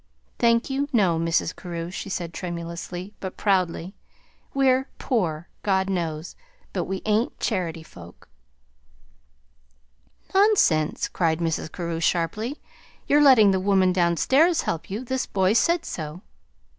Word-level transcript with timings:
"Thank 0.39 0.71
you, 0.71 0.89
no, 0.91 1.19
Mrs. 1.19 1.55
Carew," 1.55 1.91
she 1.91 2.09
said 2.09 2.33
tremulously, 2.33 3.13
but 3.19 3.37
proudly. 3.37 3.93
"We're 4.51 4.89
poor 4.97 5.47
God 5.61 5.91
knows; 5.91 6.35
but 6.73 6.85
we 6.85 7.03
ain't 7.05 7.39
charity 7.39 7.83
folks." 7.83 8.27
"Nonsense!" 10.33 11.07
cried 11.07 11.37
Mrs. 11.37 11.71
Carew, 11.71 11.99
sharply. 11.99 12.59
"You're 13.05 13.21
letting 13.21 13.51
the 13.51 13.59
woman 13.59 13.93
down 13.93 14.17
stairs 14.17 14.61
help 14.63 14.89
you. 14.89 15.03
This 15.03 15.27
boy 15.27 15.53
said 15.53 15.85
so." 15.85 16.23